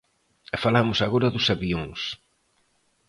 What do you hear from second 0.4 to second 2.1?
E falamos agora dos avións.